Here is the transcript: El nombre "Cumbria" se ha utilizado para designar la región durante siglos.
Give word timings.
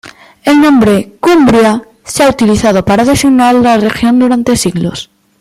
El 0.45 0.59
nombre 0.61 1.11
"Cumbria" 1.19 1.83
se 2.03 2.23
ha 2.23 2.29
utilizado 2.29 2.83
para 2.83 3.05
designar 3.05 3.53
la 3.53 3.77
región 3.77 4.17
durante 4.17 4.57
siglos. 4.57 5.11